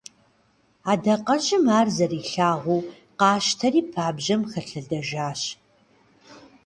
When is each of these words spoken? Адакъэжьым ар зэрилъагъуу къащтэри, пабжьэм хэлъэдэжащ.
Адакъэжьым 0.91 1.65
ар 1.77 1.87
зэрилъагъуу 1.95 2.81
къащтэри, 3.19 3.81
пабжьэм 3.93 4.41
хэлъэдэжащ. 4.51 5.41